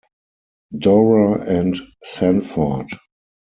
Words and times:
Dora 0.75 1.43
and 1.43 1.77
Sanford. 2.03 2.87